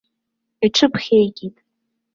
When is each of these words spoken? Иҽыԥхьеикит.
Иҽыԥхьеикит. 0.65 1.55